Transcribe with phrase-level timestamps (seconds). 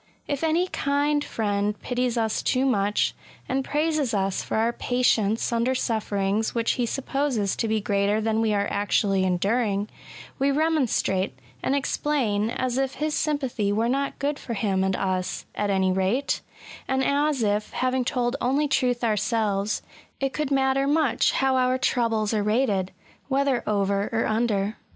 [0.27, 3.13] If any kind friend pities us too much,
[3.47, 8.41] and praises us for our patience under sufferings which he supposes to be greater than
[8.41, 9.89] we are actually enduring,
[10.39, 15.45] we remonstrate, and explain, as if his sympathy were not good for him and us,
[15.53, 16.41] at any rate;
[16.87, 19.83] and as if, having told only truth ourselves,
[20.19, 22.91] it could matter much how our troubles are rated—
[23.31, 24.77] ^whether over or under.